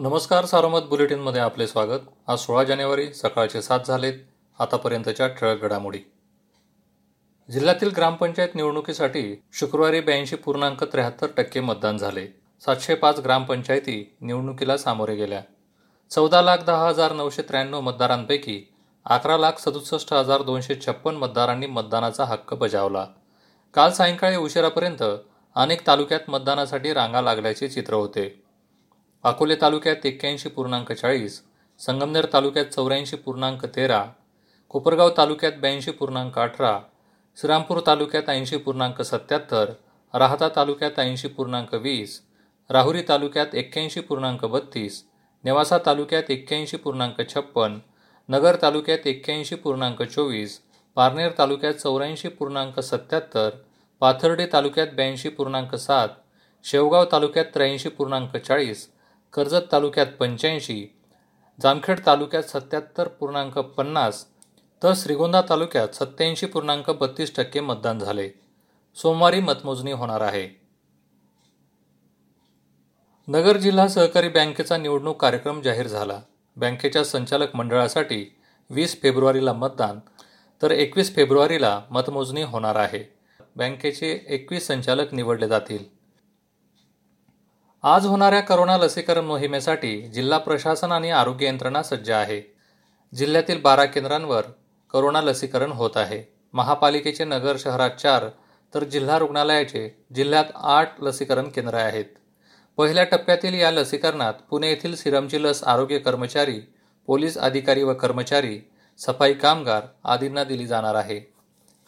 नमस्कार 0.00 0.44
सारोमत 0.44 0.80
बुलेटिनमध्ये 0.80 1.40
आपले 1.40 1.66
स्वागत. 1.66 1.98
आज 2.26 2.38
सोळा 2.38 2.64
जानेवारी 2.64 3.14
सकाळचे 3.14 3.62
सात 3.62 3.80
झालेत. 3.86 4.12
आतापर्यंतच्या 4.58 5.26
ठळक 5.26 5.62
घडामोडी. 5.62 5.98
जिल्ह्यातील 7.50 7.90
ग्रामपंचायत 7.96 8.48
निवडणुकीसाठी 8.54 9.42
शुक्रवारी 9.52 10.00
ब्याऐंशी 10.00 10.36
पूर्णांक 10.36 10.84
त्र्याहत्तर 10.84 11.26
टक्के 11.36 11.60
मतदान 11.60 11.98
झाले. 11.98 12.26
सातशे 12.60 12.94
पाच 12.94 13.20
ग्रामपंचायती 13.20 14.16
निवडणुकीला 14.20 14.76
सामोरे 14.76 15.16
गेल्या. 15.16 15.40
चौदा 16.10 16.42
लाख 16.42 16.58
दहा 16.66 16.88
हजार 16.88 17.12
नऊशे 17.12 17.42
त्र्याण्णव 17.42 17.80
मतदारांपैकी 17.80 18.72
अकरा 19.04 19.36
लाख 19.36 19.52
सदुसष्ट 19.58 20.14
हजार 20.14 20.42
दोनशे 20.42 20.74
छप्पन 20.86 21.14
मतदारांनी 21.14 21.66
मतदानाचा 21.66 22.24
हक्क 22.24 22.54
बजावला. 22.54 23.06
काल 23.74 23.90
सायंकाळी 23.90 24.36
उशिरापर्यंत 24.36 25.02
अनेक 25.54 25.86
तालुक्यात 25.86 26.30
मतदानासाठी 26.30 26.92
रांगा 26.92 27.20
लागल्याचे 27.20 27.68
चित्र 27.68 27.94
होते. 27.94 28.47
अकोले 29.24 29.54
तालुक्यात 29.56 30.06
एक्क्याऐंशी 30.06 30.48
पूर्णांक 30.48 30.92
चाळीस 30.92 31.40
संगमनेर 31.80 32.26
तालुक्यात 32.32 32.66
चौऱ्याऐंशी 32.66 33.16
पूर्णांक 33.16 33.64
तेरा 33.66 34.04
कोपरगाव 34.70 35.10
तालुक्यात 35.16 35.52
ब्याऐंशी 35.52 35.90
पूर्णांक 35.90 36.38
अठरा 36.38 36.78
श्रीरामपूर 37.38 37.80
तालुक्यात 37.86 38.28
ऐंशी 38.28 38.56
पूर्णांक 38.56 39.00
सत्याहत्तर 39.02 39.72
राहता 40.14 40.48
तालुक्यात 40.56 40.98
ऐंशी 40.98 41.28
पूर्णांक 41.28 41.74
वीस 41.74 42.20
राहुरी 42.70 43.02
तालुक्यात 43.08 43.54
एक्क्याऐंशी 43.54 44.00
पूर्णांक 44.00 44.44
बत्तीस 44.44 45.02
नेवासा 45.44 45.78
तालुक्यात 45.86 46.30
एक्क्याऐंशी 46.30 46.76
पूर्णांक 46.76 47.20
छप्पन 47.28 47.78
नगर 48.28 48.56
तालुक्यात 48.62 49.06
एक्क्याऐंशी 49.06 49.54
पूर्णांक 49.54 50.02
चोवीस 50.02 50.58
पारनेर 50.96 51.32
तालुक्यात 51.38 51.74
चौऱ्याऐंशी 51.74 52.28
पूर्णांक 52.28 52.80
सत्याहत्तर 52.80 53.50
पाथर्डी 54.02 54.46
तालुक्यात 54.52 54.94
ब्याऐंशी 54.94 55.28
पूर्णांक 55.28 55.74
सात 55.76 56.08
शेवगाव 56.64 57.04
तालुक्यात 57.12 57.44
त्र्याऐंशी 57.54 57.88
पूर्णांक 57.88 58.36
चाळीस 58.36 58.88
कर्जत 59.32 59.72
तालुक्यात 59.72 60.06
पंच्याऐंशी 60.06 60.86
जामखेड 61.62 62.00
तालुक्यात 62.06 62.42
सत्याहत्तर 62.42 63.08
पूर्णांक 63.08 63.58
पन्नास 63.58 64.24
तर 64.82 64.92
श्रीगोंदा 64.96 65.42
तालुक्यात 65.48 65.88
सत्याऐंशी 65.88 66.46
पूर्णांक 66.46 66.90
बत्तीस 66.90 67.36
टक्के 67.36 67.60
मतदान 67.60 67.98
झाले. 67.98 68.30
सोमवारी 68.96 69.40
मतमोजणी 69.40 69.92
होणार 69.92 70.20
आहे. 70.20 70.60
नगर 73.28 73.56
जिल्हा 73.56 73.88
सहकारी 73.88 74.28
बँकेचा 74.28 74.76
निवडणूक 74.76 75.20
कार्यक्रम 75.20 75.60
जाहीर 75.60 75.86
झाला. 75.86 76.20
बँकेच्या 76.56 77.04
संचालक 77.04 77.56
मंडळासाठी 77.56 78.36
वीस 78.70 79.02
फेब्रुवारीला 79.02 79.52
मतदान 79.52 79.98
तर 80.62 80.70
एकवीस 80.70 81.14
फेब्रुवारीला 81.14 81.80
मतमोजणी 81.90 82.42
होणार 82.42 82.76
आहे. 82.76 83.04
बँकेचे 83.56 84.24
एकवीस 84.28 84.66
संचालक 84.66 85.14
निवडले 85.14 85.48
जातील. 85.48 85.97
आज 87.84 88.06
होणाऱ्या 88.06 88.40
करोना 88.40 88.76
लसीकरण 88.76 89.24
मोहिमेसाठी 89.24 90.02
जिल्हा 90.02 90.38
प्रशासन 90.38 90.92
आणि 90.92 91.10
आरोग्य 91.10 91.46
यंत्रणा 91.46 91.82
सज्ज 91.82 92.10
आहे. 92.10 92.54
जिल्ह्यातील 93.16 93.60
बारा 93.60 93.84
केंद्रांवर 93.84 94.42
करोना 94.92 95.20
लसीकरण 95.20 95.72
होत 95.72 95.90
आहे. 95.96 96.22
महापालिकेचे 96.52 97.24
नगर 97.24 97.56
शहरात 97.58 97.90
चार 97.90 98.24
तर 98.74 98.84
जिल्हा 98.84 99.18
रुग्णालयाचे 99.18 100.04
जिल्ह्यात 100.14 100.44
आठ 100.54 101.02
लसीकरण 101.02 101.48
केंद्र 101.48 101.74
आहेत. 101.74 102.04
पहिल्या 102.76 103.04
टप्प्यातील 103.04 103.54
या 103.54 103.70
लसीकरणात 103.70 104.34
पुणे 104.50 104.68
येथील 104.68 104.96
सिरमची 104.96 105.42
लस 105.42 105.64
आरोग्य 105.64 105.98
कर्मचारी 105.98 106.60
पोलीस 107.06 107.38
अधिकारी 107.38 107.82
व 107.82 107.94
कर्मचारी 107.94 108.58
सफाई 108.98 109.32
कामगार 109.32 109.82
आदींना 110.04 110.44
दिली 110.44 110.66
जाणार 110.66 110.94
आहे. 110.94 111.20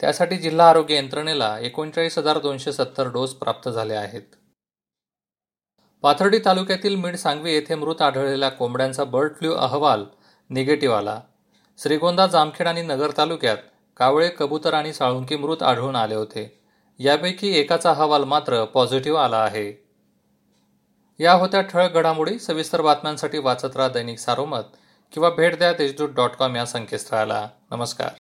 त्यासाठी 0.00 0.36
जिल्हा 0.36 0.68
आरोग्य 0.70 0.96
यंत्रणेला 0.96 1.58
एकोणचाळीस 1.58 2.18
हजार 2.18 2.38
दोनशे 2.38 2.72
सत्तर 2.72 3.08
डोस 3.08 3.34
प्राप्त 3.34 3.68
झाले 3.68 3.94
आहेत. 3.94 4.22
पाथर्डी 6.02 6.38
तालुक्यातील 6.38 6.96
मिड 6.96 7.16
सांगवी 7.16 7.52
येथे 7.52 7.74
मृत 7.74 8.02
आढळलेल्या 8.02 8.48
कोंबड्यांचा 8.48 9.04
बर्ड 9.04 9.30
फ्लू 9.32 9.54
अहवाल 9.54 10.04
निगेटिव्ह 10.50 10.96
आला. 10.96 11.20
श्रीगोंदा 11.78 12.26
जामखेड 12.26 12.66
आणि 12.66 12.82
नगर 12.82 13.10
तालुक्यात 13.16 13.56
कावळे 13.96 14.28
कबूतर 14.28 14.74
आणि 14.74 14.92
साळुंकी 14.92 15.36
मृत 15.36 15.62
आढळून 15.62 15.96
आले 15.96 16.14
होते. 16.14 16.60
यापैकी 16.98 17.58
एकाचा 17.58 17.90
अहवाल 17.90 18.24
मात्र 18.24 18.64
पॉझिटिव्ह 18.64 19.18
आला 19.18 19.38
आहे. 19.38 19.84
या 21.18 21.32
होत्या 21.32 21.60
ठळक 21.60 21.92
घडामोडी 21.92 22.38
सविस्तर 22.38 22.80
बातम्यांसाठी 22.80 23.38
वाचत 23.38 23.76
राहा 23.76 23.88
दैनिक 23.88 24.18
सारोमत 24.18 24.76
किंवा 25.12 25.30
भेट 25.30 25.58
द्या 25.58 25.72
देशदूत 25.72 26.08
डॉट 26.08 26.30
कॉम 26.30 26.56
या 26.56 26.66
संकेतस्थळाला. 26.66 27.48
नमस्कार. 27.70 28.17